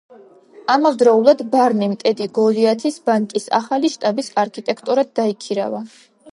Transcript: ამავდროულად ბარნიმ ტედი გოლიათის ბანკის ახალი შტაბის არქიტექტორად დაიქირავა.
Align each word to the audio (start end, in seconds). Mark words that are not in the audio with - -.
ამავდროულად 0.75 1.43
ბარნიმ 1.51 1.93
ტედი 2.05 2.27
გოლიათის 2.39 2.99
ბანკის 3.11 3.47
ახალი 3.61 3.95
შტაბის 3.97 4.33
არქიტექტორად 4.47 5.17
დაიქირავა. 5.23 5.87